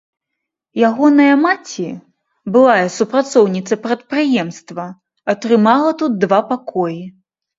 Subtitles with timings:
[0.87, 1.85] Ягоная маці,
[2.55, 4.85] былая супрацоўніца прадпрыемства,
[5.35, 6.99] атрымала тут два пакоі.